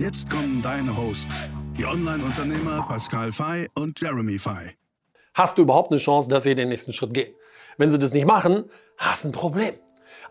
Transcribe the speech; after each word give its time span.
Jetzt 0.00 0.30
kommen 0.30 0.62
deine 0.62 0.96
Hosts, 0.96 1.44
die 1.76 1.84
Online-Unternehmer 1.84 2.86
Pascal 2.88 3.32
Fay 3.32 3.68
und 3.74 4.00
Jeremy 4.00 4.38
Fay. 4.38 4.74
Hast 5.34 5.58
du 5.58 5.62
überhaupt 5.62 5.90
eine 5.90 6.00
Chance, 6.00 6.30
dass 6.30 6.44
sie 6.44 6.54
den 6.54 6.70
nächsten 6.70 6.94
Schritt 6.94 7.12
gehen? 7.12 7.34
Wenn 7.76 7.90
sie 7.90 7.98
das 7.98 8.14
nicht 8.14 8.26
machen, 8.26 8.70
hast 8.96 9.26
du 9.26 9.28
ein 9.28 9.32
Problem. 9.32 9.74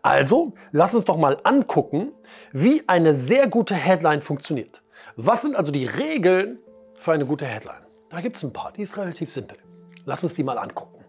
Also, 0.01 0.55
lass 0.71 0.95
uns 0.95 1.05
doch 1.05 1.17
mal 1.17 1.39
angucken, 1.43 2.13
wie 2.51 2.81
eine 2.87 3.13
sehr 3.13 3.47
gute 3.47 3.75
Headline 3.75 4.23
funktioniert. 4.23 4.81
Was 5.17 5.43
sind 5.43 5.55
also 5.55 5.71
die 5.71 5.85
Regeln 5.85 6.57
für 6.95 7.11
eine 7.11 7.27
gute 7.27 7.45
Headline? 7.45 7.85
Da 8.09 8.21
gibt 8.21 8.37
es 8.37 8.43
ein 8.43 8.51
paar, 8.51 8.71
die 8.71 8.81
ist 8.81 8.97
relativ 8.97 9.31
simpel. 9.31 9.59
Lass 10.03 10.23
uns 10.23 10.33
die 10.33 10.43
mal 10.43 10.57
angucken. 10.57 11.05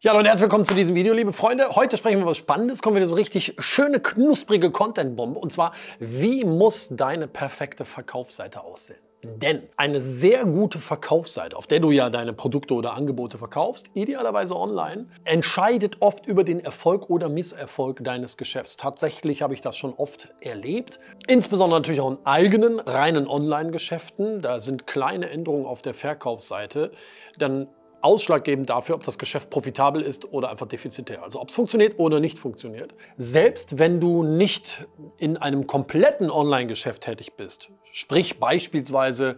Ja, 0.00 0.12
Leute, 0.12 0.28
herzlich 0.28 0.42
willkommen 0.42 0.64
zu 0.64 0.74
diesem 0.74 0.94
Video, 0.94 1.12
liebe 1.12 1.32
Freunde. 1.32 1.70
Heute 1.70 1.96
sprechen 1.96 2.18
wir 2.18 2.22
über 2.22 2.30
was 2.30 2.36
Spannendes, 2.36 2.82
kommen 2.82 2.94
wieder 2.94 3.06
so 3.06 3.16
richtig 3.16 3.56
schöne, 3.58 3.98
knusprige 3.98 4.70
Content-Bombe. 4.70 5.40
Und 5.40 5.52
zwar, 5.52 5.72
wie 5.98 6.44
muss 6.44 6.86
deine 6.92 7.26
perfekte 7.26 7.84
Verkaufsseite 7.84 8.62
aussehen? 8.62 9.00
Denn 9.24 9.64
eine 9.76 10.00
sehr 10.00 10.44
gute 10.44 10.78
Verkaufsseite, 10.78 11.56
auf 11.56 11.66
der 11.66 11.80
du 11.80 11.90
ja 11.90 12.10
deine 12.10 12.32
Produkte 12.32 12.74
oder 12.74 12.94
Angebote 12.94 13.38
verkaufst, 13.38 13.90
idealerweise 13.94 14.54
online, 14.54 15.08
entscheidet 15.24 15.96
oft 15.98 16.26
über 16.26 16.44
den 16.44 16.60
Erfolg 16.60 17.10
oder 17.10 17.28
Misserfolg 17.28 18.04
deines 18.04 18.36
Geschäfts. 18.36 18.76
Tatsächlich 18.76 19.42
habe 19.42 19.54
ich 19.54 19.62
das 19.62 19.76
schon 19.76 19.94
oft 19.94 20.28
erlebt. 20.40 21.00
Insbesondere 21.26 21.80
natürlich 21.80 22.00
auch 22.00 22.12
in 22.12 22.18
eigenen, 22.22 22.78
reinen 22.78 23.26
Online-Geschäften. 23.26 24.42
Da 24.42 24.60
sind 24.60 24.86
kleine 24.86 25.28
Änderungen 25.28 25.66
auf 25.66 25.82
der 25.82 25.94
Verkaufsseite 25.94 26.92
dann 27.38 27.66
ausschlaggebend 28.00 28.70
dafür, 28.70 28.94
ob 28.94 29.02
das 29.02 29.18
Geschäft 29.18 29.50
profitabel 29.50 30.02
ist 30.02 30.32
oder 30.32 30.50
einfach 30.50 30.66
defizitär. 30.66 31.22
Also 31.22 31.40
ob 31.40 31.48
es 31.48 31.54
funktioniert 31.54 31.98
oder 31.98 32.20
nicht 32.20 32.38
funktioniert. 32.38 32.94
Selbst 33.16 33.78
wenn 33.78 34.00
du 34.00 34.22
nicht 34.22 34.86
in 35.16 35.36
einem 35.36 35.66
kompletten 35.66 36.30
Online-Geschäft 36.30 37.02
tätig 37.04 37.34
bist, 37.34 37.70
sprich 37.92 38.38
beispielsweise, 38.38 39.36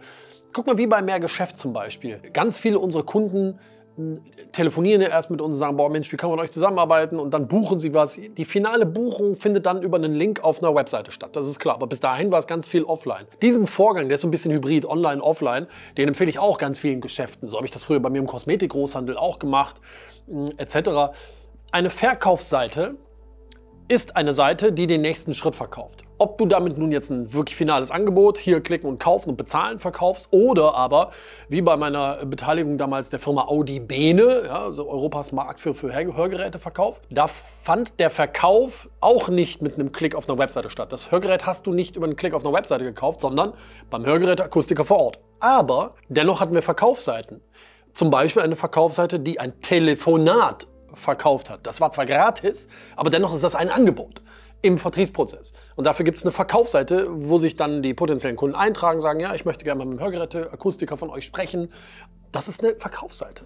guck 0.53 0.67
mal 0.67 0.77
wie 0.77 0.87
bei 0.87 1.01
mehr 1.01 1.19
Geschäft 1.19 1.59
zum 1.59 1.73
Beispiel. 1.73 2.21
Ganz 2.33 2.59
viele 2.59 2.79
unserer 2.79 3.03
Kunden 3.03 3.59
telefonieren 4.51 5.01
ja 5.01 5.07
erst 5.07 5.29
mit 5.31 5.41
uns 5.41 5.55
und 5.55 5.59
sagen, 5.59 5.77
boah 5.77 5.89
Mensch, 5.89 6.11
wie 6.11 6.17
kann 6.17 6.29
man 6.29 6.39
euch 6.39 6.51
zusammenarbeiten? 6.51 7.19
Und 7.19 7.33
dann 7.33 7.47
buchen 7.47 7.79
sie 7.79 7.93
was. 7.93 8.19
Die 8.37 8.45
finale 8.45 8.85
Buchung 8.85 9.35
findet 9.35 9.65
dann 9.65 9.81
über 9.81 9.97
einen 9.97 10.13
Link 10.13 10.43
auf 10.43 10.61
einer 10.61 10.75
Webseite 10.75 11.11
statt, 11.11 11.35
das 11.35 11.47
ist 11.47 11.59
klar. 11.59 11.75
Aber 11.75 11.87
bis 11.87 11.99
dahin 11.99 12.31
war 12.31 12.39
es 12.39 12.47
ganz 12.47 12.67
viel 12.67 12.83
offline. 12.83 13.25
Diesen 13.41 13.67
Vorgang, 13.67 14.07
der 14.07 14.15
ist 14.15 14.21
so 14.21 14.27
ein 14.27 14.31
bisschen 14.31 14.51
hybrid, 14.51 14.85
online, 14.85 15.21
offline, 15.21 15.67
den 15.97 16.07
empfehle 16.07 16.29
ich 16.29 16.39
auch 16.39 16.57
ganz 16.57 16.79
vielen 16.79 17.01
Geschäften. 17.01 17.49
So 17.49 17.57
habe 17.57 17.65
ich 17.65 17.71
das 17.71 17.83
früher 17.83 17.99
bei 17.99 18.09
mir 18.09 18.19
im 18.19 18.27
Kosmetikgroßhandel 18.27 19.17
auch 19.17 19.39
gemacht, 19.39 19.81
etc. 20.57 21.13
Eine 21.71 21.89
Verkaufsseite 21.89 22.95
ist 23.91 24.15
eine 24.15 24.31
Seite, 24.31 24.71
die 24.71 24.87
den 24.87 25.01
nächsten 25.01 25.33
Schritt 25.33 25.53
verkauft. 25.53 26.05
Ob 26.17 26.37
du 26.37 26.45
damit 26.45 26.77
nun 26.77 26.93
jetzt 26.93 27.09
ein 27.09 27.33
wirklich 27.33 27.57
finales 27.57 27.91
Angebot, 27.91 28.37
hier 28.37 28.61
klicken 28.61 28.89
und 28.89 28.99
kaufen 28.99 29.31
und 29.31 29.35
bezahlen 29.35 29.79
verkaufst 29.79 30.29
oder 30.31 30.75
aber, 30.75 31.11
wie 31.49 31.61
bei 31.61 31.75
meiner 31.75 32.25
Beteiligung 32.25 32.77
damals 32.77 33.09
der 33.09 33.19
Firma 33.19 33.49
Audi 33.49 33.81
Bene, 33.81 34.43
ja, 34.45 34.63
also 34.63 34.87
Europas 34.87 35.33
Marktführer 35.33 35.75
für 35.75 35.93
Hörgeräte 35.93 36.57
verkauft, 36.57 37.01
da 37.09 37.27
fand 37.27 37.99
der 37.99 38.09
Verkauf 38.09 38.87
auch 39.01 39.27
nicht 39.27 39.61
mit 39.61 39.73
einem 39.73 39.91
Klick 39.91 40.15
auf 40.15 40.29
einer 40.29 40.37
Webseite 40.37 40.69
statt. 40.69 40.93
Das 40.93 41.11
Hörgerät 41.11 41.45
hast 41.45 41.67
du 41.67 41.73
nicht 41.73 41.97
über 41.97 42.05
einen 42.05 42.15
Klick 42.15 42.33
auf 42.33 42.45
einer 42.45 42.53
Webseite 42.53 42.85
gekauft, 42.85 43.19
sondern 43.19 43.51
beim 43.89 44.05
Hörgeräteakustiker 44.05 44.85
vor 44.85 44.99
Ort. 45.01 45.19
Aber 45.41 45.95
dennoch 46.07 46.39
hatten 46.39 46.53
wir 46.53 46.61
Verkaufsseiten. 46.61 47.41
Zum 47.91 48.09
Beispiel 48.09 48.41
eine 48.41 48.55
Verkaufsseite, 48.55 49.19
die 49.19 49.37
ein 49.41 49.59
Telefonat 49.59 50.67
verkauft 50.93 51.49
hat. 51.49 51.65
Das 51.67 51.81
war 51.81 51.91
zwar 51.91 52.05
gratis, 52.05 52.67
aber 52.95 53.09
dennoch 53.09 53.33
ist 53.33 53.43
das 53.43 53.55
ein 53.55 53.69
Angebot 53.69 54.21
im 54.61 54.77
Vertriebsprozess. 54.77 55.53
Und 55.75 55.85
dafür 55.85 56.05
gibt 56.05 56.19
es 56.19 56.23
eine 56.23 56.31
Verkaufsseite, 56.31 57.07
wo 57.09 57.37
sich 57.37 57.55
dann 57.55 57.81
die 57.81 57.93
potenziellen 57.93 58.35
Kunden 58.35 58.55
eintragen, 58.55 59.01
sagen, 59.01 59.19
ja, 59.19 59.33
ich 59.33 59.45
möchte 59.45 59.65
gerne 59.65 59.83
mit 59.83 59.91
einem 59.91 59.99
Hörgeräte-Akustiker 59.99 60.97
von 60.97 61.09
euch 61.09 61.25
sprechen. 61.25 61.71
Das 62.31 62.47
ist 62.47 62.63
eine 62.63 62.75
Verkaufsseite. 62.75 63.45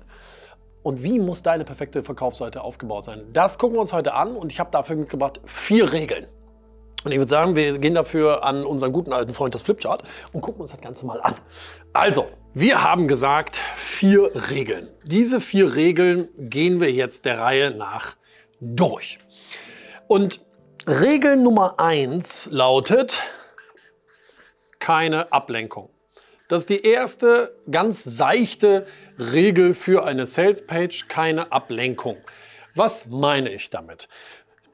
Und 0.84 1.02
wie 1.02 1.20
muss 1.20 1.42
deine 1.42 1.64
perfekte 1.64 2.04
Verkaufsseite 2.04 2.62
aufgebaut 2.62 3.06
sein? 3.06 3.24
Das 3.34 3.58
gucken 3.58 3.78
wir 3.78 3.82
uns 3.82 3.94
heute 3.94 4.14
an 4.14 4.36
und 4.36 4.52
ich 4.52 4.60
habe 4.60 4.70
dafür 4.72 4.96
mitgebracht 4.96 5.42
vier 5.46 5.92
Regeln. 5.92 6.28
Und 7.04 7.12
ich 7.12 7.18
würde 7.18 7.30
sagen, 7.30 7.56
wir 7.56 7.78
gehen 7.78 7.96
dafür 7.96 8.44
an 8.44 8.66
unseren 8.66 8.92
guten 8.92 9.14
alten 9.14 9.34
Freund 9.34 9.56
das 9.56 9.62
Flipchart 9.62 10.04
und 10.34 10.42
gucken 10.42 10.62
uns 10.62 10.72
das 10.72 10.82
Ganze 10.82 11.06
mal 11.06 11.22
an. 11.22 11.36
Also, 11.94 12.26
wir 12.58 12.82
haben 12.82 13.10
gesagt, 13.10 13.60
vier 13.76 14.32
Regeln. 14.50 14.88
Diese 15.04 15.42
vier 15.42 15.76
Regeln 15.76 16.30
gehen 16.38 16.80
wir 16.80 16.90
jetzt 16.90 17.26
der 17.26 17.40
Reihe 17.40 17.72
nach 17.72 18.16
durch. 18.62 19.20
Und 20.08 20.40
Regel 20.88 21.36
Nummer 21.36 21.82
eins 21.82 22.48
lautet, 22.50 23.22
keine 24.80 25.34
Ablenkung. 25.34 25.90
Das 26.48 26.62
ist 26.62 26.70
die 26.70 26.86
erste 26.86 27.54
ganz 27.70 28.06
seichte 28.06 28.88
Regel 29.20 29.74
für 29.74 30.06
eine 30.06 30.26
Salespage, 30.26 31.08
keine 31.10 31.52
Ablenkung. 31.52 32.16
Was 32.74 33.08
meine 33.08 33.52
ich 33.52 33.70
damit? 33.70 34.08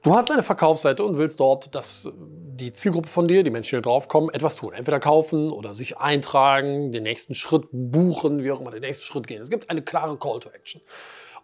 Du 0.04 0.16
hast 0.16 0.32
eine 0.32 0.42
Verkaufsseite 0.42 1.04
und 1.04 1.20
willst 1.20 1.40
dort, 1.40 1.76
dass 1.76 2.10
die 2.16 2.74
Zielgruppe 2.74 3.08
von 3.08 3.28
dir, 3.28 3.44
die 3.44 3.52
Menschen, 3.52 3.78
die 3.78 3.84
draufkommen, 3.84 4.32
etwas 4.34 4.56
tun. 4.56 4.74
Entweder 4.74 5.00
kaufen 5.00 5.52
oder 5.52 5.76
sich 5.76 6.00
eintragen, 6.00 6.92
den 6.92 7.04
nächsten 7.04 7.36
Schritt 7.36 7.68
buchen, 7.72 8.44
wie 8.44 8.52
auch 8.52 8.60
immer, 8.62 8.72
den 8.72 8.82
nächsten 8.82 9.04
Schritt 9.04 9.28
gehen. 9.28 9.44
Es 9.44 9.52
gibt 9.52 9.70
eine 9.70 9.84
klare 9.84 10.18
Call 10.18 10.40
to 10.40 10.50
Action. 10.50 10.82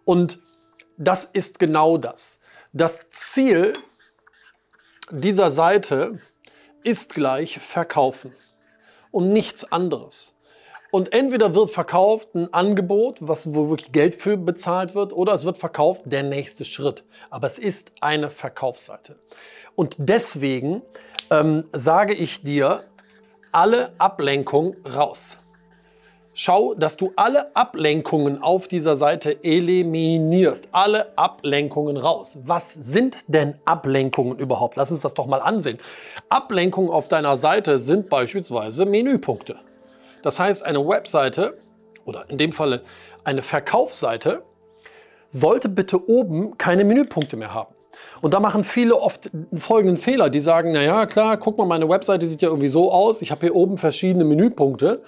Und 0.04 0.40
das 0.96 1.24
ist 1.24 1.60
genau 1.60 1.98
das. 1.98 2.40
Das 2.72 3.08
Ziel 3.10 3.74
dieser 5.10 5.52
Seite 5.52 6.20
ist 6.82 7.14
gleich 7.14 7.60
verkaufen 7.60 8.32
und 9.12 9.32
nichts 9.32 9.70
anderes. 9.70 10.34
Und 10.90 11.12
entweder 11.12 11.54
wird 11.54 11.70
verkauft 11.70 12.34
ein 12.34 12.52
Angebot, 12.54 13.18
was, 13.20 13.54
wo 13.54 13.68
wirklich 13.68 13.92
Geld 13.92 14.14
für 14.14 14.38
bezahlt 14.38 14.94
wird, 14.94 15.12
oder 15.12 15.34
es 15.34 15.44
wird 15.44 15.58
verkauft 15.58 16.02
der 16.06 16.22
nächste 16.22 16.64
Schritt. 16.64 17.04
Aber 17.28 17.46
es 17.46 17.58
ist 17.58 17.92
eine 18.00 18.30
Verkaufsseite. 18.30 19.16
Und 19.74 19.96
deswegen 19.98 20.82
ähm, 21.30 21.64
sage 21.72 22.14
ich 22.14 22.42
dir, 22.42 22.80
alle 23.52 23.92
Ablenkung 23.98 24.76
raus. 24.84 25.36
Schau, 26.34 26.74
dass 26.74 26.96
du 26.96 27.12
alle 27.16 27.54
Ablenkungen 27.56 28.42
auf 28.42 28.68
dieser 28.68 28.94
Seite 28.94 29.42
eliminierst. 29.42 30.68
Alle 30.70 31.18
Ablenkungen 31.18 31.96
raus. 31.96 32.38
Was 32.46 32.72
sind 32.72 33.16
denn 33.26 33.56
Ablenkungen 33.64 34.38
überhaupt? 34.38 34.76
Lass 34.76 34.92
uns 34.92 35.02
das 35.02 35.14
doch 35.14 35.26
mal 35.26 35.40
ansehen. 35.40 35.78
Ablenkungen 36.28 36.90
auf 36.90 37.08
deiner 37.08 37.36
Seite 37.36 37.78
sind 37.78 38.08
beispielsweise 38.08 38.86
Menüpunkte. 38.86 39.56
Das 40.22 40.40
heißt, 40.40 40.64
eine 40.64 40.86
Webseite 40.86 41.58
oder 42.04 42.28
in 42.28 42.38
dem 42.38 42.52
Falle 42.52 42.82
eine 43.24 43.42
Verkaufsseite 43.42 44.42
sollte 45.28 45.68
bitte 45.68 46.08
oben 46.08 46.56
keine 46.56 46.84
Menüpunkte 46.84 47.36
mehr 47.36 47.52
haben. 47.52 47.74
Und 48.20 48.34
da 48.34 48.40
machen 48.40 48.64
viele 48.64 48.96
oft 48.96 49.30
folgenden 49.58 49.96
Fehler. 49.96 50.30
Die 50.30 50.40
sagen, 50.40 50.72
naja, 50.72 51.06
klar, 51.06 51.36
guck 51.36 51.58
mal, 51.58 51.66
meine 51.66 51.88
Webseite 51.88 52.26
sieht 52.26 52.42
ja 52.42 52.48
irgendwie 52.48 52.68
so 52.68 52.92
aus. 52.92 53.22
Ich 53.22 53.30
habe 53.30 53.42
hier 53.42 53.54
oben 53.54 53.78
verschiedene 53.78 54.24
Menüpunkte. 54.24 55.02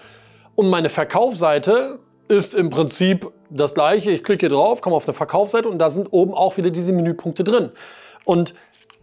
Und 0.55 0.69
meine 0.71 0.89
Verkaufsseite 0.89 2.01
ist 2.29 2.55
im 2.55 2.71
Prinzip 2.71 3.31
das 3.49 3.75
gleiche. 3.75 4.11
Ich 4.11 4.23
klicke 4.23 4.49
drauf, 4.49 4.81
komme 4.81 4.97
auf 4.97 5.07
eine 5.07 5.15
Verkaufsseite 5.15 5.69
und 5.69 5.79
da 5.79 5.91
sind 5.91 6.13
oben 6.13 6.35
auch 6.35 6.57
wieder 6.57 6.71
diese 6.71 6.93
Menüpunkte 6.93 7.43
drin. 7.43 7.71
Und 8.25 8.55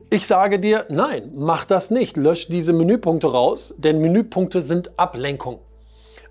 ich 0.10 0.26
sage 0.26 0.60
dir, 0.60 0.86
nein, 0.90 1.32
mach 1.36 1.66
das 1.66 1.92
nicht. 1.92 2.16
Lösch 2.16 2.48
diese 2.48 2.72
Menüpunkte 2.72 3.28
raus, 3.28 3.76
denn 3.78 4.00
Menüpunkte 4.00 4.62
sind 4.62 4.98
Ablenkung. 4.98 5.60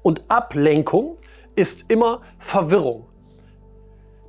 Und 0.02 0.22
Ablenkung 0.28 1.18
ist 1.54 1.84
immer 1.88 2.22
Verwirrung. 2.38 3.06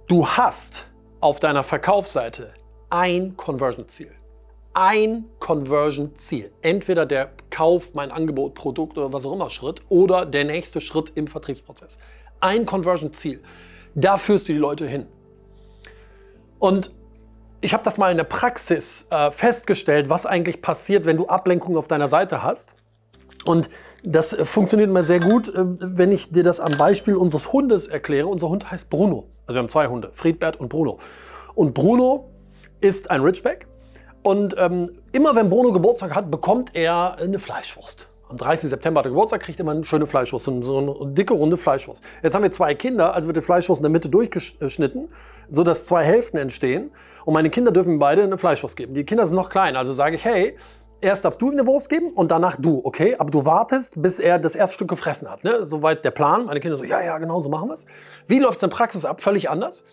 Du 0.07 0.27
hast 0.27 0.85
auf 1.19 1.39
deiner 1.39 1.63
Verkaufsseite 1.63 2.53
ein 2.89 3.35
Conversion-Ziel 3.35 4.11
ein 4.77 5.25
Conversion-Ziel. 5.39 6.51
Entweder 6.61 7.07
der 7.07 7.31
Kauf, 7.49 7.95
mein 7.95 8.11
Angebot, 8.11 8.53
Produkt 8.53 8.95
oder 8.99 9.11
was 9.11 9.25
auch 9.25 9.33
immer 9.33 9.49
Schritt 9.49 9.81
oder 9.89 10.23
der 10.23 10.45
nächste 10.45 10.81
Schritt 10.81 11.11
im 11.15 11.25
Vertriebsprozess. 11.25 11.97
Ein 12.41 12.67
Conversion-Ziel. 12.67 13.41
Da 13.95 14.17
führst 14.17 14.47
du 14.47 14.53
die 14.53 14.59
Leute 14.59 14.85
hin. 14.85 15.07
Und 16.59 16.91
ich 17.61 17.73
habe 17.73 17.83
das 17.83 17.97
mal 17.97 18.11
in 18.11 18.17
der 18.17 18.23
Praxis 18.25 19.07
äh, 19.09 19.31
festgestellt, 19.31 20.11
was 20.11 20.27
eigentlich 20.27 20.61
passiert, 20.61 21.07
wenn 21.07 21.17
du 21.17 21.25
Ablenkung 21.25 21.75
auf 21.75 21.87
deiner 21.87 22.07
Seite 22.07 22.43
hast. 22.43 22.75
Und 23.47 23.69
das 24.03 24.33
äh, 24.33 24.45
funktioniert 24.45 24.89
immer 24.89 25.03
sehr 25.03 25.19
gut, 25.19 25.49
äh, 25.49 25.53
wenn 25.57 26.11
ich 26.11 26.31
dir 26.31 26.43
das 26.43 26.59
am 26.59 26.77
Beispiel 26.77 27.15
unseres 27.15 27.51
Hundes 27.53 27.87
erkläre. 27.87 28.27
Unser 28.27 28.49
Hund 28.49 28.69
heißt 28.69 28.89
Bruno. 28.89 29.27
Also 29.45 29.57
wir 29.57 29.61
haben 29.61 29.69
zwei 29.69 29.87
Hunde, 29.87 30.11
Friedbert 30.13 30.59
und 30.59 30.69
Bruno. 30.69 30.99
Und 31.55 31.73
Bruno 31.73 32.29
ist 32.81 33.09
ein 33.09 33.21
Ridgeback. 33.21 33.67
Und 34.23 34.55
ähm, 34.57 34.99
immer 35.13 35.35
wenn 35.35 35.49
Bruno 35.49 35.71
Geburtstag 35.71 36.13
hat, 36.13 36.29
bekommt 36.29 36.71
er 36.75 37.15
eine 37.17 37.39
Fleischwurst. 37.39 38.09
Am 38.29 38.35
30. 38.35 38.69
September 38.69 38.99
hat 38.99 39.05
er 39.05 39.11
Geburtstag, 39.11 39.41
kriegt 39.41 39.59
immer 39.61 39.71
eine 39.71 39.85
schöne 39.85 40.05
Fleischwurst, 40.05 40.45
so 40.45 40.77
eine 40.77 41.13
dicke, 41.13 41.33
runde 41.33 41.55
Fleischwurst. 41.55 42.03
Jetzt 42.21 42.35
haben 42.35 42.43
wir 42.43 42.51
zwei 42.51 42.75
Kinder, 42.75 43.13
also 43.13 43.27
wird 43.27 43.37
die 43.37 43.41
Fleischwurst 43.41 43.79
in 43.79 43.83
der 43.83 43.91
Mitte 43.91 44.09
durchgeschnitten, 44.09 45.07
sodass 45.49 45.85
zwei 45.85 46.03
Hälften 46.03 46.35
entstehen. 46.37 46.91
Und 47.23 47.33
meine 47.33 47.49
Kinder 47.49 47.71
dürfen 47.71 47.99
beide 47.99 48.23
eine 48.23 48.37
Fleischwurst 48.37 48.75
geben. 48.75 48.93
Die 48.93 49.05
Kinder 49.05 49.25
sind 49.25 49.37
noch 49.37 49.49
klein, 49.49 49.77
also 49.77 49.93
sage 49.93 50.17
ich, 50.17 50.25
hey, 50.25 50.57
erst 51.01 51.25
darfst 51.25 51.41
du 51.41 51.47
ihm 51.47 51.53
eine 51.53 51.67
Wurst 51.67 51.89
geben 51.89 52.11
und 52.11 52.31
danach 52.31 52.55
du, 52.57 52.81
okay? 52.83 53.15
Aber 53.17 53.29
du 53.29 53.45
wartest, 53.45 54.01
bis 54.01 54.19
er 54.19 54.39
das 54.39 54.55
erste 54.55 54.75
Stück 54.75 54.89
gefressen 54.89 55.29
hat. 55.29 55.43
Ne? 55.43 55.65
Soweit 55.65 56.03
der 56.03 56.11
Plan. 56.11 56.45
Meine 56.45 56.59
Kinder 56.59 56.77
so, 56.77 56.83
ja, 56.83 57.01
ja, 57.01 57.17
genau, 57.17 57.41
so 57.41 57.49
machen 57.49 57.69
wir 57.69 57.73
es. 57.73 57.85
Wie 58.27 58.39
läuft 58.39 58.57
es 58.57 58.63
in 58.63 58.69
der 58.69 58.75
Praxis 58.75 59.05
ab? 59.05 59.21
Völlig 59.21 59.49
anders. 59.49 59.83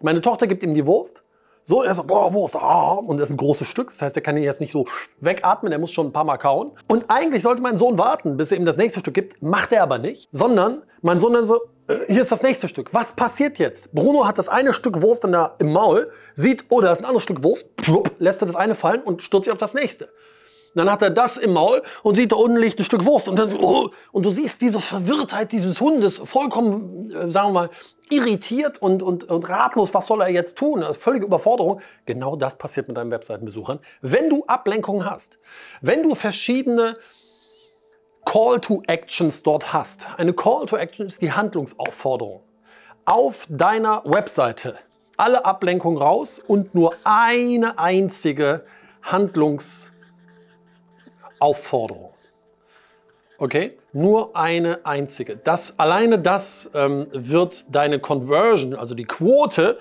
Meine 0.00 0.20
Tochter 0.20 0.46
gibt 0.46 0.62
ihm 0.62 0.74
die 0.74 0.86
Wurst. 0.86 1.22
So, 1.64 1.84
er 1.84 1.94
so, 1.94 2.02
boah, 2.02 2.32
Wurst, 2.32 2.56
ah, 2.56 2.94
und 2.94 3.20
das 3.20 3.28
ist 3.28 3.34
ein 3.34 3.38
großes 3.38 3.68
Stück. 3.68 3.88
Das 3.88 4.02
heißt, 4.02 4.16
er 4.16 4.22
kann 4.22 4.36
ihn 4.36 4.42
jetzt 4.42 4.60
nicht 4.60 4.72
so 4.72 4.84
wegatmen, 5.20 5.70
er 5.70 5.78
muss 5.78 5.92
schon 5.92 6.08
ein 6.08 6.12
paar 6.12 6.24
Mal 6.24 6.36
kauen. 6.36 6.72
Und 6.88 7.04
eigentlich 7.06 7.44
sollte 7.44 7.62
mein 7.62 7.78
Sohn 7.78 7.98
warten, 7.98 8.36
bis 8.36 8.50
er 8.50 8.58
ihm 8.58 8.64
das 8.64 8.76
nächste 8.76 8.98
Stück 8.98 9.14
gibt. 9.14 9.40
Macht 9.42 9.70
er 9.70 9.84
aber 9.84 9.98
nicht, 9.98 10.28
sondern 10.32 10.82
mein 11.02 11.20
Sohn 11.20 11.34
dann 11.34 11.44
so, 11.44 11.60
äh, 11.86 11.98
hier 12.08 12.20
ist 12.20 12.32
das 12.32 12.42
nächste 12.42 12.66
Stück. 12.66 12.92
Was 12.92 13.12
passiert 13.12 13.58
jetzt? 13.58 13.92
Bruno 13.92 14.26
hat 14.26 14.38
das 14.38 14.48
eine 14.48 14.72
Stück 14.72 15.02
Wurst 15.02 15.24
in 15.24 15.30
der, 15.30 15.54
im 15.60 15.72
Maul, 15.72 16.10
sieht, 16.34 16.64
oh, 16.68 16.80
da 16.80 16.90
ist 16.90 16.98
ein 16.98 17.04
anderes 17.04 17.22
Stück 17.22 17.44
Wurst, 17.44 17.76
plupp, 17.76 18.10
lässt 18.18 18.42
er 18.42 18.46
das 18.46 18.56
eine 18.56 18.74
fallen 18.74 19.00
und 19.00 19.22
stürzt 19.22 19.44
sich 19.44 19.52
auf 19.52 19.58
das 19.58 19.72
nächste. 19.72 20.08
Dann 20.74 20.90
hat 20.90 21.02
er 21.02 21.10
das 21.10 21.36
im 21.36 21.52
Maul 21.52 21.82
und 22.02 22.14
sieht, 22.14 22.32
da 22.32 22.36
unten 22.36 22.56
liegt 22.56 22.78
ein 22.78 22.84
Stück 22.84 23.04
Wurst. 23.04 23.28
Und, 23.28 23.38
dann, 23.38 23.54
oh, 23.60 23.90
und 24.10 24.22
du 24.24 24.32
siehst 24.32 24.60
diese 24.60 24.80
Verwirrtheit 24.80 25.52
dieses 25.52 25.80
Hundes 25.80 26.18
vollkommen, 26.18 27.10
äh, 27.10 27.30
sagen 27.30 27.48
wir 27.48 27.52
mal, 27.52 27.70
irritiert 28.10 28.80
und, 28.80 29.02
und, 29.02 29.24
und 29.24 29.48
ratlos, 29.48 29.94
was 29.94 30.06
soll 30.06 30.20
er 30.20 30.28
jetzt 30.28 30.56
tun? 30.58 30.84
Völlige 30.98 31.26
Überforderung. 31.26 31.80
Genau 32.04 32.36
das 32.36 32.56
passiert 32.56 32.88
mit 32.88 32.96
deinen 32.96 33.10
Webseitenbesuchern. 33.10 33.80
Wenn 34.00 34.28
du 34.28 34.44
Ablenkung 34.46 35.04
hast, 35.04 35.38
wenn 35.80 36.02
du 36.02 36.14
verschiedene 36.14 36.96
Call 38.24 38.60
to 38.60 38.82
Actions 38.86 39.42
dort 39.42 39.72
hast. 39.72 40.06
Eine 40.16 40.32
Call 40.32 40.66
to 40.66 40.76
Action 40.76 41.06
ist 41.06 41.22
die 41.22 41.32
Handlungsaufforderung. 41.32 42.40
Auf 43.04 43.46
deiner 43.48 44.02
Webseite 44.04 44.76
alle 45.16 45.44
Ablenkungen 45.44 45.98
raus 45.98 46.38
und 46.38 46.74
nur 46.74 46.94
eine 47.04 47.78
einzige 47.78 48.64
Handlungsaufforderung. 49.02 49.91
Okay? 53.38 53.78
Nur 53.92 54.36
eine 54.36 54.86
einzige. 54.86 55.36
Das, 55.36 55.78
alleine 55.78 56.18
das 56.18 56.70
ähm, 56.74 57.08
wird 57.12 57.74
deine 57.74 57.98
Conversion, 57.98 58.74
also 58.74 58.94
die 58.94 59.04
Quote, 59.04 59.78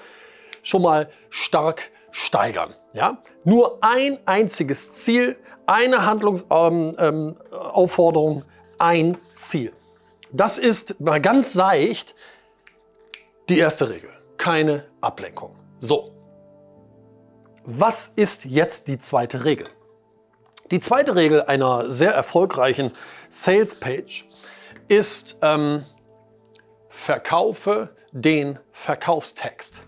schon 0.63 0.81
mal 0.81 1.09
stark 1.29 1.91
steigern. 2.11 2.73
Ja? 2.93 3.19
Nur 3.43 3.79
ein 3.81 4.19
einziges 4.25 4.93
Ziel, 4.93 5.35
eine 5.65 6.05
Handlungsaufforderung, 6.05 8.37
ähm, 8.37 8.43
ähm, 8.43 8.45
ein 8.79 9.17
Ziel. 9.33 9.73
Das 10.31 10.57
ist 10.57 10.99
mal 10.99 11.21
ganz 11.21 11.53
seicht 11.53 12.15
die 13.49 13.59
erste 13.59 13.89
Regel. 13.89 14.09
Keine 14.37 14.85
Ablenkung. 15.01 15.55
So. 15.79 16.11
Was 17.63 18.07
ist 18.15 18.45
jetzt 18.45 18.87
die 18.87 18.97
zweite 18.97 19.45
Regel? 19.45 19.67
Die 20.71 20.79
zweite 20.79 21.15
Regel 21.15 21.41
einer 21.41 21.91
sehr 21.91 22.13
erfolgreichen 22.13 22.94
Sales 23.29 23.75
Page 23.75 24.25
ist, 24.88 25.38
ähm, 25.41 25.83
verkaufe 26.88 27.89
den 28.13 28.57
Verkaufstext. 28.71 29.83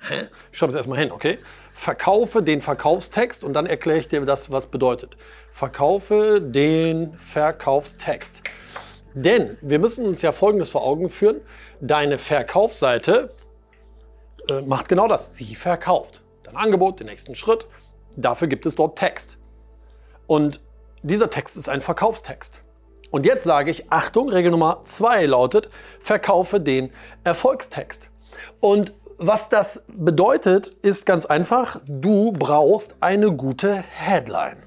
Hä? 0.00 0.28
Ich 0.50 0.58
schreibe 0.58 0.70
es 0.70 0.76
erstmal 0.76 0.98
hin, 0.98 1.12
okay? 1.12 1.38
Verkaufe 1.72 2.42
den 2.42 2.60
Verkaufstext 2.60 3.44
und 3.44 3.52
dann 3.52 3.66
erkläre 3.66 3.98
ich 3.98 4.08
dir 4.08 4.24
das, 4.24 4.50
was 4.50 4.66
bedeutet. 4.66 5.16
Verkaufe 5.52 6.40
den 6.40 7.14
Verkaufstext. 7.14 8.42
Denn 9.14 9.58
wir 9.60 9.78
müssen 9.78 10.06
uns 10.06 10.22
ja 10.22 10.32
Folgendes 10.32 10.70
vor 10.70 10.82
Augen 10.82 11.08
führen. 11.08 11.40
Deine 11.80 12.18
Verkaufsseite 12.18 13.32
äh, 14.48 14.60
macht 14.62 14.88
genau 14.88 15.06
das. 15.06 15.36
Sie 15.36 15.54
verkauft. 15.54 16.22
Dein 16.42 16.56
Angebot, 16.56 16.98
den 16.98 17.06
nächsten 17.06 17.36
Schritt. 17.36 17.66
Dafür 18.16 18.48
gibt 18.48 18.66
es 18.66 18.74
dort 18.74 18.98
Text. 18.98 19.39
Und 20.30 20.60
dieser 21.02 21.28
Text 21.28 21.56
ist 21.56 21.68
ein 21.68 21.80
Verkaufstext. 21.80 22.62
Und 23.10 23.26
jetzt 23.26 23.42
sage 23.42 23.72
ich, 23.72 23.90
Achtung, 23.90 24.28
Regel 24.28 24.52
Nummer 24.52 24.82
zwei 24.84 25.26
lautet, 25.26 25.68
verkaufe 25.98 26.60
den 26.60 26.92
Erfolgstext. 27.24 28.10
Und 28.60 28.94
was 29.18 29.48
das 29.48 29.84
bedeutet, 29.88 30.68
ist 30.82 31.04
ganz 31.04 31.26
einfach, 31.26 31.80
du 31.88 32.30
brauchst 32.30 32.94
eine 33.00 33.32
gute 33.32 33.74
Headline. 33.74 34.58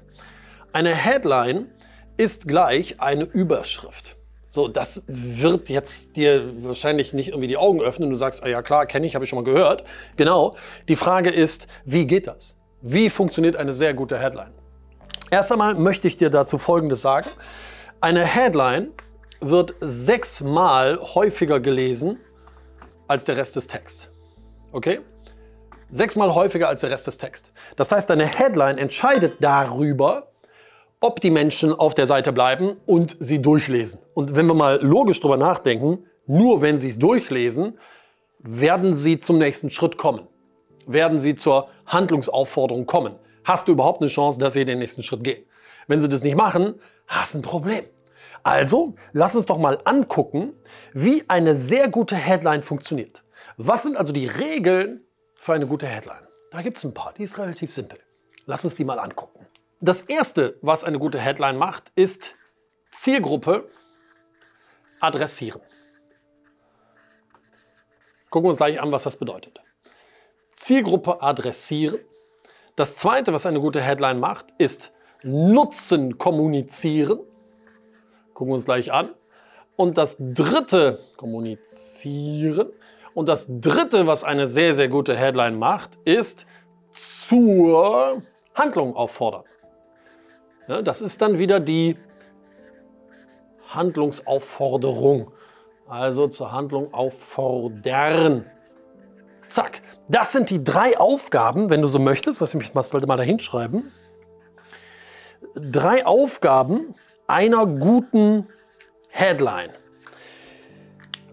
Eine 0.74 0.94
Headline 0.94 1.70
ist 2.18 2.46
gleich 2.46 3.00
eine 3.00 3.24
Überschrift. 3.24 4.16
So, 4.50 4.68
das 4.68 5.04
wird 5.06 5.70
jetzt 5.70 6.18
dir 6.18 6.62
wahrscheinlich 6.62 7.14
nicht 7.14 7.28
irgendwie 7.28 7.48
die 7.48 7.56
Augen 7.56 7.80
öffnen. 7.80 8.10
Du 8.10 8.16
sagst, 8.16 8.42
ah 8.42 8.48
ja 8.48 8.60
klar, 8.60 8.84
kenne 8.84 9.06
ich, 9.06 9.14
habe 9.14 9.24
ich 9.24 9.30
schon 9.30 9.42
mal 9.42 9.50
gehört. 9.50 9.84
Genau. 10.18 10.56
Die 10.88 10.96
Frage 10.96 11.30
ist, 11.30 11.68
wie 11.86 12.06
geht 12.06 12.26
das? 12.26 12.60
Wie 12.82 13.08
funktioniert 13.08 13.56
eine 13.56 13.72
sehr 13.72 13.94
gute 13.94 14.18
Headline? 14.18 14.52
Erst 15.34 15.50
einmal 15.50 15.74
möchte 15.74 16.06
ich 16.06 16.16
dir 16.16 16.30
dazu 16.30 16.58
Folgendes 16.58 17.02
sagen. 17.02 17.28
Eine 18.00 18.24
Headline 18.24 18.92
wird 19.40 19.74
sechsmal 19.80 21.00
häufiger 21.00 21.58
gelesen 21.58 22.20
als 23.08 23.24
der 23.24 23.36
Rest 23.36 23.56
des 23.56 23.66
Texts. 23.66 24.08
Okay? 24.70 25.00
Sechsmal 25.90 26.32
häufiger 26.36 26.68
als 26.68 26.82
der 26.82 26.90
Rest 26.90 27.08
des 27.08 27.18
Texts. 27.18 27.50
Das 27.74 27.90
heißt, 27.90 28.08
deine 28.08 28.26
Headline 28.26 28.78
entscheidet 28.78 29.38
darüber, 29.40 30.28
ob 31.00 31.20
die 31.20 31.30
Menschen 31.30 31.72
auf 31.72 31.94
der 31.94 32.06
Seite 32.06 32.32
bleiben 32.32 32.74
und 32.86 33.16
sie 33.18 33.42
durchlesen. 33.42 33.98
Und 34.14 34.36
wenn 34.36 34.46
wir 34.46 34.54
mal 34.54 34.80
logisch 34.80 35.18
drüber 35.18 35.36
nachdenken, 35.36 36.06
nur 36.28 36.62
wenn 36.62 36.78
sie 36.78 36.90
es 36.90 36.98
durchlesen, 37.00 37.76
werden 38.38 38.94
sie 38.94 39.18
zum 39.18 39.38
nächsten 39.38 39.72
Schritt 39.72 39.98
kommen. 39.98 40.28
Werden 40.86 41.18
sie 41.18 41.34
zur 41.34 41.70
Handlungsaufforderung 41.86 42.86
kommen 42.86 43.16
hast 43.44 43.68
du 43.68 43.72
überhaupt 43.72 44.00
eine 44.00 44.10
Chance, 44.10 44.38
dass 44.38 44.54
sie 44.54 44.64
den 44.64 44.78
nächsten 44.78 45.02
Schritt 45.02 45.22
gehen. 45.22 45.44
Wenn 45.86 46.00
sie 46.00 46.08
das 46.08 46.22
nicht 46.22 46.36
machen, 46.36 46.80
hast 47.06 47.34
du 47.34 47.38
ein 47.38 47.42
Problem. 47.42 47.84
Also, 48.42 48.94
lass 49.12 49.34
uns 49.34 49.46
doch 49.46 49.58
mal 49.58 49.80
angucken, 49.84 50.54
wie 50.92 51.24
eine 51.28 51.54
sehr 51.54 51.88
gute 51.88 52.16
Headline 52.16 52.62
funktioniert. 52.62 53.22
Was 53.56 53.82
sind 53.84 53.96
also 53.96 54.12
die 54.12 54.26
Regeln 54.26 55.00
für 55.36 55.54
eine 55.54 55.66
gute 55.66 55.86
Headline? 55.86 56.26
Da 56.50 56.62
gibt 56.62 56.78
es 56.78 56.84
ein 56.84 56.94
paar, 56.94 57.12
die 57.14 57.22
ist 57.22 57.38
relativ 57.38 57.72
simpel. 57.72 57.98
Lass 58.46 58.64
uns 58.64 58.76
die 58.76 58.84
mal 58.84 58.98
angucken. 58.98 59.46
Das 59.80 60.02
erste, 60.02 60.58
was 60.60 60.84
eine 60.84 60.98
gute 60.98 61.18
Headline 61.18 61.56
macht, 61.56 61.90
ist 61.94 62.34
Zielgruppe 62.90 63.68
adressieren. 65.00 65.60
Gucken 68.30 68.46
wir 68.46 68.50
uns 68.50 68.58
gleich 68.58 68.80
an, 68.80 68.92
was 68.92 69.04
das 69.04 69.16
bedeutet. 69.16 69.60
Zielgruppe 70.56 71.22
adressieren 71.22 72.00
das 72.76 72.96
zweite, 72.96 73.32
was 73.32 73.46
eine 73.46 73.60
gute 73.60 73.80
Headline 73.80 74.18
macht, 74.18 74.46
ist 74.58 74.92
Nutzen 75.22 76.18
kommunizieren. 76.18 77.20
Gucken 78.34 78.52
wir 78.52 78.56
uns 78.56 78.64
gleich 78.64 78.92
an. 78.92 79.10
Und 79.76 79.96
das 79.96 80.16
dritte, 80.18 81.00
kommunizieren. 81.16 82.68
Und 83.14 83.28
das 83.28 83.46
dritte, 83.48 84.06
was 84.06 84.24
eine 84.24 84.46
sehr, 84.46 84.74
sehr 84.74 84.88
gute 84.88 85.16
Headline 85.16 85.58
macht, 85.58 85.90
ist 86.04 86.46
zur 86.92 88.18
Handlung 88.54 88.96
auffordern. 88.96 89.44
Ja, 90.68 90.82
das 90.82 91.00
ist 91.00 91.22
dann 91.22 91.38
wieder 91.38 91.60
die 91.60 91.96
Handlungsaufforderung. 93.68 95.30
Also 95.86 96.28
zur 96.28 96.52
Handlung 96.52 96.92
auffordern. 96.92 98.46
Zack. 99.48 99.82
Das 100.08 100.32
sind 100.32 100.50
die 100.50 100.62
drei 100.62 100.98
Aufgaben, 100.98 101.70
wenn 101.70 101.80
du 101.80 101.88
so 101.88 101.98
möchtest. 101.98 102.40
Das 102.40 102.50
sollte 102.50 103.06
mal 103.06 103.16
da 103.16 103.22
hinschreiben. 103.22 103.90
Drei 105.54 106.04
Aufgaben 106.04 106.94
einer 107.26 107.66
guten 107.66 108.48
Headline. 109.08 109.70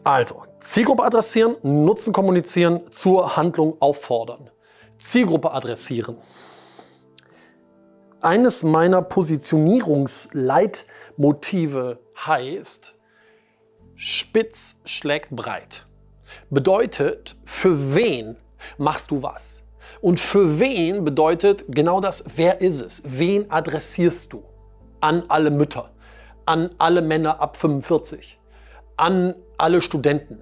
Also, 0.03 0.43
Zielgruppe 0.59 1.03
adressieren, 1.03 1.57
Nutzen 1.63 2.13
kommunizieren, 2.13 2.81
zur 2.91 3.35
Handlung 3.35 3.81
auffordern. 3.81 4.49
Zielgruppe 4.99 5.51
adressieren. 5.51 6.17
Eines 8.21 8.63
meiner 8.63 9.01
Positionierungsleitmotive 9.01 11.99
heißt, 12.25 12.95
spitz 13.95 14.79
schlägt 14.85 15.31
breit. 15.31 15.85
Bedeutet, 16.49 17.35
für 17.45 17.95
wen 17.95 18.37
machst 18.77 19.11
du 19.11 19.23
was? 19.23 19.65
Und 20.01 20.19
für 20.19 20.59
wen 20.59 21.03
bedeutet 21.03 21.65
genau 21.67 21.99
das, 21.99 22.23
wer 22.35 22.61
ist 22.61 22.81
es? 22.81 23.03
Wen 23.05 23.51
adressierst 23.51 24.31
du? 24.31 24.43
An 24.99 25.23
alle 25.27 25.49
Mütter, 25.49 25.89
an 26.45 26.69
alle 26.77 27.01
Männer 27.01 27.41
ab 27.41 27.57
45, 27.57 28.39
an 28.97 29.33
alle 29.57 29.81
Studenten, 29.81 30.41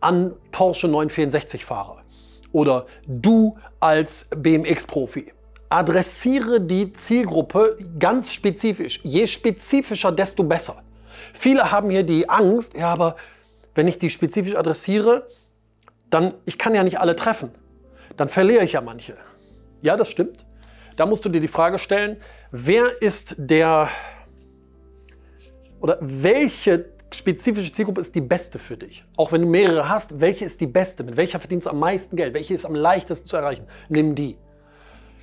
an 0.00 0.34
Porsche 0.50 0.88
964-Fahrer 0.88 2.02
oder 2.52 2.86
du 3.06 3.56
als 3.78 4.28
BMX-Profi. 4.36 5.32
Adressiere 5.68 6.60
die 6.60 6.92
Zielgruppe 6.92 7.78
ganz 7.98 8.32
spezifisch. 8.32 9.00
Je 9.04 9.26
spezifischer, 9.26 10.10
desto 10.10 10.42
besser. 10.42 10.82
Viele 11.32 11.70
haben 11.70 11.90
hier 11.90 12.02
die 12.02 12.28
Angst, 12.28 12.76
ja, 12.76 12.92
aber 12.92 13.16
wenn 13.74 13.86
ich 13.86 13.98
die 13.98 14.10
spezifisch 14.10 14.56
adressiere, 14.56 15.28
dann, 16.10 16.34
ich 16.44 16.58
kann 16.58 16.74
ja 16.74 16.82
nicht 16.82 16.98
alle 16.98 17.14
treffen. 17.14 17.52
Dann 18.20 18.28
verliere 18.28 18.64
ich 18.64 18.72
ja 18.72 18.82
manche. 18.82 19.14
Ja, 19.80 19.96
das 19.96 20.10
stimmt. 20.10 20.44
Da 20.96 21.06
musst 21.06 21.24
du 21.24 21.30
dir 21.30 21.40
die 21.40 21.48
Frage 21.48 21.78
stellen, 21.78 22.18
wer 22.50 23.00
ist 23.00 23.34
der 23.38 23.88
oder 25.80 25.96
welche 26.02 26.92
spezifische 27.14 27.72
Zielgruppe 27.72 28.02
ist 28.02 28.14
die 28.14 28.20
beste 28.20 28.58
für 28.58 28.76
dich? 28.76 29.06
Auch 29.16 29.32
wenn 29.32 29.40
du 29.40 29.48
mehrere 29.48 29.88
hast, 29.88 30.20
welche 30.20 30.44
ist 30.44 30.60
die 30.60 30.66
beste? 30.66 31.02
Mit 31.02 31.16
welcher 31.16 31.38
verdienst 31.38 31.66
du 31.66 31.70
am 31.70 31.78
meisten 31.78 32.14
Geld? 32.14 32.34
Welche 32.34 32.52
ist 32.52 32.66
am 32.66 32.74
leichtesten 32.74 33.26
zu 33.26 33.38
erreichen? 33.38 33.66
Nimm 33.88 34.14
die. 34.14 34.36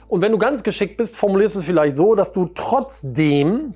Und 0.08 0.24
wenn 0.24 0.32
du 0.32 0.40
ganz 0.40 0.64
geschickt 0.64 0.98
bist, 0.98 1.16
formulierst 1.16 1.54
du 1.54 1.60
es 1.60 1.66
vielleicht 1.68 1.98
so, 1.98 2.16
dass 2.16 2.34
du 2.34 2.48
trotzdem 2.56 3.76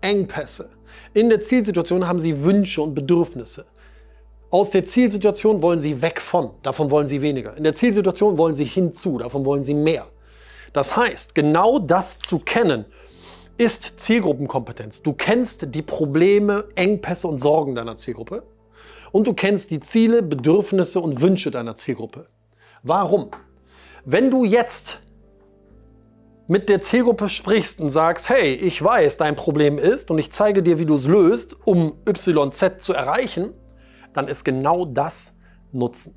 Engpässe. 0.00 0.70
In 1.14 1.30
der 1.30 1.40
Zielsituation 1.40 2.06
haben 2.06 2.18
sie 2.18 2.42
Wünsche 2.42 2.82
und 2.82 2.94
Bedürfnisse. 2.94 3.64
Aus 4.50 4.70
der 4.70 4.84
Zielsituation 4.84 5.62
wollen 5.62 5.80
sie 5.80 6.02
weg 6.02 6.20
von, 6.20 6.50
davon 6.62 6.90
wollen 6.90 7.06
sie 7.06 7.20
weniger. 7.20 7.56
In 7.56 7.64
der 7.64 7.74
Zielsituation 7.74 8.38
wollen 8.38 8.54
sie 8.54 8.64
hinzu, 8.64 9.18
davon 9.18 9.44
wollen 9.44 9.62
sie 9.62 9.74
mehr. 9.74 10.06
Das 10.72 10.96
heißt, 10.96 11.34
genau 11.34 11.78
das 11.78 12.18
zu 12.18 12.38
kennen, 12.38 12.84
ist 13.58 13.98
Zielgruppenkompetenz. 13.98 15.02
Du 15.02 15.14
kennst 15.14 15.74
die 15.74 15.82
Probleme, 15.82 16.64
Engpässe 16.74 17.26
und 17.26 17.40
Sorgen 17.40 17.74
deiner 17.74 17.96
Zielgruppe 17.96 18.42
und 19.12 19.26
du 19.26 19.32
kennst 19.32 19.70
die 19.70 19.80
Ziele, 19.80 20.22
Bedürfnisse 20.22 21.00
und 21.00 21.22
Wünsche 21.22 21.50
deiner 21.50 21.74
Zielgruppe. 21.74 22.26
Warum? 22.82 23.30
Wenn 24.08 24.30
du 24.30 24.44
jetzt 24.44 25.00
mit 26.46 26.68
der 26.68 26.80
Zielgruppe 26.80 27.28
sprichst 27.28 27.80
und 27.80 27.90
sagst, 27.90 28.28
hey, 28.28 28.54
ich 28.54 28.80
weiß, 28.80 29.16
dein 29.16 29.34
Problem 29.34 29.78
ist 29.78 30.12
und 30.12 30.18
ich 30.18 30.30
zeige 30.30 30.62
dir, 30.62 30.78
wie 30.78 30.86
du 30.86 30.94
es 30.94 31.08
löst, 31.08 31.56
um 31.66 31.94
YZ 32.08 32.80
zu 32.80 32.92
erreichen, 32.92 33.52
dann 34.14 34.28
ist 34.28 34.44
genau 34.44 34.84
das 34.84 35.36
Nutzen. 35.72 36.16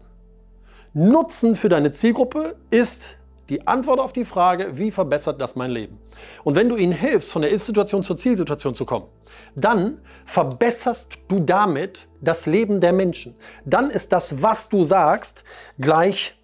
Nutzen 0.94 1.56
für 1.56 1.68
deine 1.68 1.90
Zielgruppe 1.90 2.58
ist 2.70 3.18
die 3.50 3.66
Antwort 3.66 4.00
auf 4.00 4.14
die 4.14 4.26
Frage, 4.26 4.78
wie 4.78 4.92
verbessert 4.92 5.42
das 5.42 5.56
mein 5.56 5.72
Leben? 5.72 5.98
Und 6.44 6.54
wenn 6.54 6.70
du 6.70 6.76
ihnen 6.76 6.94
hilfst, 6.94 7.32
von 7.32 7.42
der 7.42 7.50
Ist-Situation 7.50 8.04
zur 8.04 8.18
Zielsituation 8.18 8.76
zu 8.76 8.86
kommen, 8.86 9.08
dann 9.56 9.98
verbesserst 10.26 11.10
du 11.28 11.40
damit 11.40 12.08
das 12.22 12.46
Leben 12.46 12.82
der 12.82 12.94
Menschen. 12.94 13.36
Dann 13.66 13.90
ist 13.90 14.12
das, 14.12 14.44
was 14.44 14.70
du 14.70 14.84
sagst, 14.84 15.44
gleich 15.80 16.39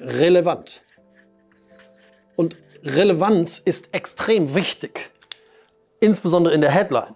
relevant. 0.00 0.82
Und 2.36 2.56
Relevanz 2.82 3.58
ist 3.58 3.92
extrem 3.94 4.54
wichtig, 4.54 5.10
insbesondere 6.00 6.54
in 6.54 6.60
der 6.60 6.70
Headline. 6.70 7.14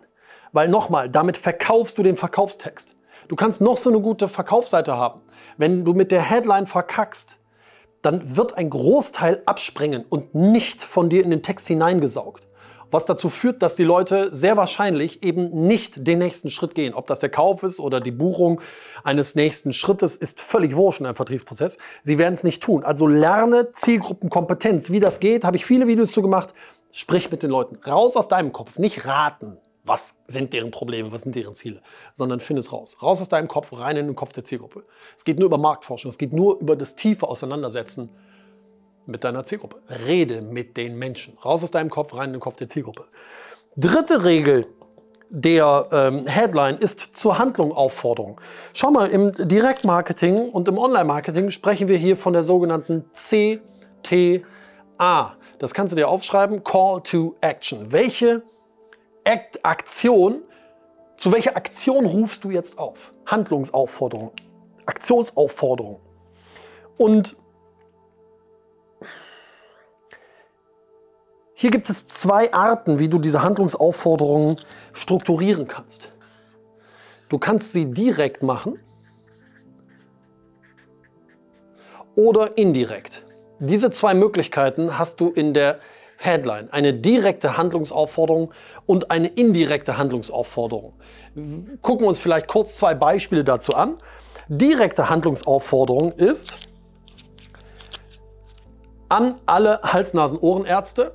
Weil 0.52 0.68
nochmal, 0.68 1.08
damit 1.08 1.36
verkaufst 1.36 1.98
du 1.98 2.02
den 2.02 2.16
Verkaufstext. 2.16 2.94
Du 3.28 3.36
kannst 3.36 3.60
noch 3.60 3.78
so 3.78 3.90
eine 3.90 4.00
gute 4.00 4.28
Verkaufsseite 4.28 4.96
haben. 4.96 5.22
Wenn 5.56 5.84
du 5.84 5.94
mit 5.94 6.10
der 6.10 6.22
Headline 6.22 6.66
verkackst, 6.66 7.38
dann 8.02 8.36
wird 8.36 8.56
ein 8.58 8.68
Großteil 8.68 9.42
abspringen 9.46 10.04
und 10.08 10.34
nicht 10.34 10.82
von 10.82 11.08
dir 11.08 11.24
in 11.24 11.30
den 11.30 11.42
Text 11.42 11.66
hineingesaugt 11.66 12.46
was 12.90 13.04
dazu 13.04 13.28
führt, 13.28 13.62
dass 13.62 13.76
die 13.76 13.84
Leute 13.84 14.34
sehr 14.34 14.56
wahrscheinlich 14.56 15.22
eben 15.22 15.66
nicht 15.66 16.06
den 16.06 16.18
nächsten 16.18 16.50
Schritt 16.50 16.74
gehen. 16.74 16.94
Ob 16.94 17.06
das 17.06 17.18
der 17.18 17.28
Kauf 17.28 17.62
ist 17.62 17.80
oder 17.80 18.00
die 18.00 18.10
Buchung 18.10 18.60
eines 19.02 19.34
nächsten 19.34 19.72
Schrittes, 19.72 20.16
ist 20.16 20.40
völlig 20.40 20.76
wurscht 20.76 21.00
in 21.00 21.06
einem 21.06 21.16
Vertriebsprozess. 21.16 21.78
Sie 22.02 22.18
werden 22.18 22.34
es 22.34 22.44
nicht 22.44 22.62
tun. 22.62 22.84
Also 22.84 23.06
lerne 23.06 23.72
Zielgruppenkompetenz. 23.72 24.90
Wie 24.90 25.00
das 25.00 25.20
geht, 25.20 25.44
habe 25.44 25.56
ich 25.56 25.66
viele 25.66 25.86
Videos 25.86 26.12
zu 26.12 26.22
gemacht. 26.22 26.54
Sprich 26.92 27.30
mit 27.30 27.42
den 27.42 27.50
Leuten. 27.50 27.76
Raus 27.84 28.16
aus 28.16 28.28
deinem 28.28 28.52
Kopf, 28.52 28.78
nicht 28.78 29.06
raten. 29.06 29.58
Was 29.86 30.22
sind 30.26 30.54
deren 30.54 30.70
Probleme, 30.70 31.12
was 31.12 31.22
sind 31.22 31.36
deren 31.36 31.54
Ziele, 31.54 31.82
sondern 32.14 32.40
finde 32.40 32.60
es 32.60 32.72
raus. 32.72 32.96
Raus 33.02 33.20
aus 33.20 33.28
deinem 33.28 33.48
Kopf, 33.48 33.70
rein 33.72 33.98
in 33.98 34.06
den 34.06 34.16
Kopf 34.16 34.32
der 34.32 34.42
Zielgruppe. 34.42 34.84
Es 35.14 35.24
geht 35.24 35.38
nur 35.38 35.46
über 35.46 35.58
Marktforschung, 35.58 36.08
es 36.08 36.16
geht 36.16 36.32
nur 36.32 36.58
über 36.60 36.74
das 36.74 36.96
tiefe 36.96 37.28
Auseinandersetzen 37.28 38.08
mit 39.06 39.24
deiner 39.24 39.44
Zielgruppe. 39.44 39.76
Rede 39.88 40.42
mit 40.42 40.76
den 40.76 40.98
Menschen. 40.98 41.38
Raus 41.44 41.62
aus 41.62 41.70
deinem 41.70 41.90
Kopf, 41.90 42.14
rein 42.14 42.26
in 42.26 42.32
den 42.34 42.40
Kopf 42.40 42.56
der 42.56 42.68
Zielgruppe. 42.68 43.06
Dritte 43.76 44.24
Regel 44.24 44.66
der 45.30 45.88
ähm, 45.90 46.26
Headline 46.26 46.76
ist 46.76 47.16
zur 47.16 47.38
Handlung 47.38 47.72
Aufforderung. 47.72 48.40
Schau 48.72 48.92
mal, 48.92 49.08
im 49.08 49.32
Direktmarketing 49.32 50.50
und 50.50 50.68
im 50.68 50.78
Online-Marketing 50.78 51.50
sprechen 51.50 51.88
wir 51.88 51.96
hier 51.96 52.16
von 52.16 52.32
der 52.32 52.44
sogenannten 52.44 53.04
CTA. 53.14 55.36
Das 55.58 55.74
kannst 55.74 55.92
du 55.92 55.96
dir 55.96 56.08
aufschreiben, 56.08 56.62
Call 56.62 57.00
to 57.02 57.34
Action. 57.40 57.90
Welche 57.90 58.42
Act 59.24 59.64
Aktion, 59.64 60.42
zu 61.16 61.32
welcher 61.32 61.56
Aktion 61.56 62.06
rufst 62.06 62.44
du 62.44 62.50
jetzt 62.50 62.78
auf? 62.78 63.12
Handlungsaufforderung, 63.26 64.30
Aktionsaufforderung. 64.86 66.00
Und 66.96 67.34
Hier 71.64 71.70
gibt 71.70 71.88
es 71.88 72.06
zwei 72.06 72.52
Arten, 72.52 72.98
wie 72.98 73.08
du 73.08 73.18
diese 73.18 73.42
Handlungsaufforderungen 73.42 74.56
strukturieren 74.92 75.66
kannst. 75.66 76.10
Du 77.30 77.38
kannst 77.38 77.72
sie 77.72 77.86
direkt 77.86 78.42
machen 78.42 78.78
oder 82.16 82.58
indirekt. 82.58 83.24
Diese 83.60 83.90
zwei 83.90 84.12
Möglichkeiten 84.12 84.98
hast 84.98 85.22
du 85.22 85.30
in 85.30 85.54
der 85.54 85.78
Headline. 86.18 86.70
Eine 86.70 86.92
direkte 86.92 87.56
Handlungsaufforderung 87.56 88.52
und 88.84 89.10
eine 89.10 89.28
indirekte 89.28 89.96
Handlungsaufforderung. 89.96 90.92
Gucken 91.80 92.04
wir 92.04 92.08
uns 92.08 92.18
vielleicht 92.18 92.46
kurz 92.46 92.76
zwei 92.76 92.94
Beispiele 92.94 93.42
dazu 93.42 93.74
an. 93.74 93.96
Direkte 94.48 95.08
Handlungsaufforderung 95.08 96.12
ist 96.12 96.58
an 99.08 99.36
alle 99.46 99.80
Hals-Nasen-Ohrenärzte, 99.82 101.14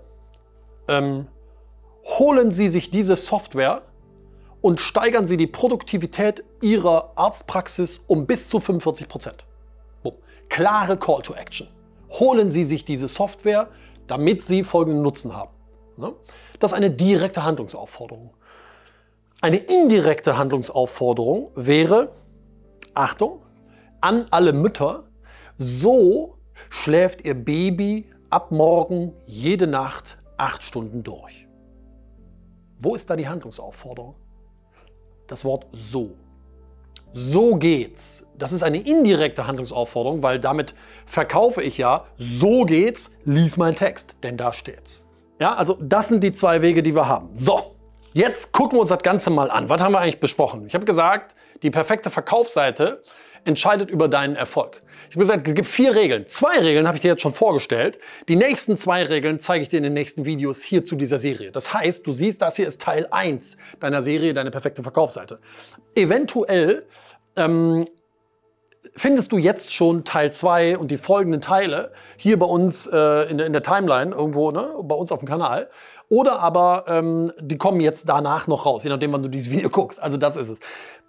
ähm, 0.89 1.27
holen 2.03 2.51
Sie 2.51 2.67
sich 2.67 2.89
diese 2.89 3.15
Software 3.15 3.84
und 4.62 4.79
steigern 4.79 5.27
Sie 5.27 5.38
die 5.38 5.48
Produktivität 5.48 6.43
Ihrer 6.62 7.13
Arztpraxis 7.15 8.01
um 8.08 8.25
bis 8.25 8.50
zu 8.50 8.60
45 8.60 9.08
Prozent. 9.08 9.46
Klare 10.50 10.98
Call 10.98 11.22
to 11.22 11.34
Action. 11.36 11.67
Holen 12.10 12.50
Sie 12.50 12.63
sich 12.63 12.84
diese 12.84 13.08
Software, 13.08 13.69
damit 14.08 14.43
Sie 14.43 14.63
folgenden 14.63 15.03
Nutzen 15.03 15.36
haben. 15.36 15.51
Ne? 15.96 16.13
Das 16.60 16.72
ist 16.72 16.77
eine 16.77 16.89
direkte 16.89 17.43
Handlungsaufforderung. 17.43 18.31
Eine 19.41 19.58
indirekte 19.58 20.38
Handlungsaufforderung 20.38 21.51
wäre, 21.55 22.12
Achtung, 22.93 23.43
an 24.01 24.25
alle 24.31 24.51
Mütter, 24.51 25.03
so 25.58 26.38
schläft 26.69 27.24
Ihr 27.24 27.36
Baby 27.36 28.10
ab 28.29 28.51
morgen 28.51 29.13
jede 29.27 29.67
Nacht 29.67 30.17
acht 30.39 30.63
Stunden 30.63 31.03
durch. 31.03 31.48
Wo 32.79 32.96
ist 32.96 33.10
da 33.10 33.15
die 33.15 33.27
Handlungsaufforderung? 33.27 34.15
Das 35.27 35.43
Wort 35.43 35.67
so. 35.74 36.15
So 37.13 37.55
geht's. 37.55 38.25
Das 38.38 38.53
ist 38.53 38.63
eine 38.63 38.79
indirekte 38.79 39.48
Handlungsaufforderung, 39.48 40.24
weil 40.24 40.39
damit 40.39 40.75
verkaufe 41.05 41.62
ich 41.62 41.77
ja, 41.77 42.05
so 42.17 42.65
geht's, 42.65 43.12
lies 43.25 43.58
meinen 43.58 43.75
Text, 43.75 44.17
denn 44.24 44.38
da 44.38 44.53
steht's. 44.53 45.05
Ja, 45.39 45.55
also 45.55 45.77
das 45.81 46.10
sind 46.10 46.24
die 46.24 46.34
zwei 46.34 46.62
Wege, 46.62 46.84
die 46.84 46.96
wir 46.96 47.08
haben. 47.08 47.29
So, 47.34 47.75
jetzt 48.13 48.53
gucken 48.53 48.77
wir 48.77 48.81
uns 48.81 48.89
das 48.89 49.03
Ganze 49.03 49.29
mal 49.29 49.51
an. 49.51 49.69
Was 49.69 49.81
haben 49.81 49.93
wir 49.93 50.00
eigentlich 50.00 50.19
besprochen? 50.19 50.65
Ich 50.67 50.74
habe 50.74 50.86
gesagt, 50.86 51.36
die 51.63 51.72
perfekte 51.72 52.10
Verkaufsseite 52.10 53.01
entscheidet 53.46 53.89
über 53.89 54.08
deinen 54.08 54.36
Erfolg. 54.36 54.81
Ich 55.10 55.15
habe 55.15 55.19
gesagt, 55.19 55.48
es 55.48 55.55
gibt 55.55 55.67
vier 55.67 55.96
Regeln. 55.96 56.27
Zwei 56.27 56.60
Regeln 56.60 56.86
habe 56.86 56.96
ich 56.96 57.01
dir 57.01 57.10
jetzt 57.10 57.22
schon 57.22 57.34
vorgestellt. 57.34 58.00
Die 58.27 58.36
nächsten 58.36 58.77
zwei 58.77 59.03
Regeln 59.03 59.39
zeige 59.39 59.63
ich 59.63 59.69
dir 59.69 59.77
in 59.77 59.84
den 59.84 59.93
nächsten 59.93 60.25
Videos 60.25 60.62
hier 60.62 60.86
zu 60.86 60.96
dieser 60.96 61.17
Serie. 61.17 61.51
Das 61.51 61.74
heißt, 61.74 62.05
du 62.05 62.13
siehst, 62.13 62.41
das 62.41 62.58
hier 62.58 62.67
ist 62.67 62.81
Teil 62.81 63.08
1 63.10 63.58
deiner 63.79 64.03
Serie, 64.03 64.34
deine 64.34 64.51
perfekte 64.51 64.84
Verkaufsseite. 64.84 65.39
Eventuell 65.96 66.86
ähm, 67.36 67.88
findest 68.96 69.31
du 69.31 69.38
jetzt 69.38 69.74
schon 69.74 70.03
Teil 70.03 70.31
2 70.31 70.77
und 70.77 70.91
die 70.91 70.98
folgenden 70.98 71.41
Teile 71.41 71.91
hier 72.17 72.38
bei 72.38 72.46
uns 72.46 72.88
äh, 72.88 73.29
in, 73.29 73.38
der, 73.38 73.48
in, 73.48 73.53
der 73.53 73.63
Timeline 73.63 74.13
irgendwo, 74.13 74.51
ne, 74.51 74.75
bei 74.84 74.96
uns 74.96 75.12
auf 75.12 75.19
dem 75.19 75.27
Kanal. 75.27 75.69
Oder 76.10 76.39
aber 76.39 76.86
ähm, 76.88 77.31
die 77.39 77.58
kommen 77.58 77.81
jetzt 77.81 78.10
danach 78.10 78.48
noch 78.48 78.65
raus, 78.65 78.84
je 78.84 78.89
nachdem, 78.89 79.13
wann 79.13 79.24
du 79.24 79.29
dieses 79.29 79.51
Video 79.51 79.69
guckst. 79.72 80.01
Also 80.01 80.17
das 80.17 80.36
ist 80.36 80.50
es. 80.50 80.60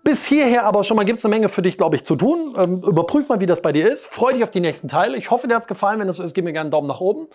Bis 0.03 0.25
hierher 0.25 0.65
aber 0.65 0.83
schon 0.83 0.97
mal 0.97 1.05
gibt 1.05 1.19
es 1.19 1.25
eine 1.27 1.35
Menge 1.35 1.51
für 1.51 1.61
dich, 1.61 1.77
glaube 1.77 1.95
ich, 1.95 2.05
zu 2.05 2.17
tun. 2.17 2.55
Ähm, 2.57 2.83
überprüf 2.83 3.29
mal, 3.29 3.41
wie 3.41 3.47
das 3.47 3.61
bei 3.61 3.71
dir 3.71 3.91
ist. 3.91 4.07
Freu 4.07 4.33
dich 4.33 4.43
auf 4.43 4.51
die 4.51 4.61
nächsten 4.61 4.89
Teile. 4.89 5.17
Ich 5.19 5.31
hoffe, 5.31 5.47
dir 5.47 5.55
hat 5.55 5.63
es 5.63 5.69
gefallen. 5.69 6.01
Wenn 6.01 6.07
das 6.07 6.17
so 6.17 6.23
ist, 6.23 6.35
gib 6.35 6.45
mir 6.45 6.53
gerne 6.53 6.67
einen 6.67 6.71
Daumen 6.71 6.89
nach 6.89 7.01
oben. 7.01 7.29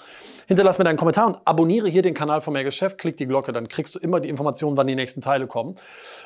Hinterlass 0.47 0.79
mir 0.79 0.83
deinen 0.83 0.97
Kommentar 0.97 1.27
und 1.27 1.37
abonniere 1.45 1.89
hier 1.89 2.01
den 2.01 2.15
Kanal 2.15 2.41
von 2.41 2.53
Mehr 2.53 2.63
Geschäft. 2.63 2.97
Klick 2.97 3.17
die 3.17 3.27
Glocke, 3.27 3.51
dann 3.51 3.67
kriegst 3.67 3.93
du 3.93 3.99
immer 3.99 4.19
die 4.19 4.29
Informationen, 4.29 4.77
wann 4.77 4.87
die 4.87 4.95
nächsten 4.95 5.21
Teile 5.21 5.45
kommen. 5.45 5.75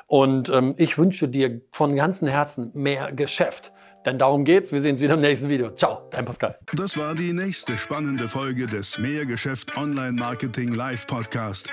Und 0.08 0.50
ähm, 0.50 0.76
ich 0.78 0.98
wünsche 0.98 1.28
dir 1.28 1.62
von 1.74 1.96
ganzem 1.96 2.30
Herzen 2.30 2.72
mehr 2.74 3.12
Geschäft. 3.12 3.74
Denn 4.06 4.18
darum 4.18 4.46
geht's. 4.46 4.72
Wir 4.72 4.80
sehen 4.80 4.92
uns 4.92 5.02
wieder 5.02 5.16
im 5.16 5.22
nächsten 5.22 5.50
Video. 5.50 5.72
Ciao, 5.72 6.08
dein 6.12 6.24
Pascal. 6.24 6.56
Das 6.74 6.98
war 6.98 7.16
die 7.16 7.34
nächste 7.34 7.78
spannende 7.78 8.30
Folge 8.30 8.66
des 8.66 8.98
Mehrgeschäft 8.98 9.76
Online 9.76 10.14
Marketing 10.14 10.74
Live 10.74 11.06
Podcast. 11.06 11.70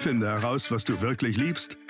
Finde 0.00 0.28
heraus, 0.28 0.72
was 0.72 0.84
du 0.84 1.00
wirklich 1.00 1.36
liebst 1.36 1.76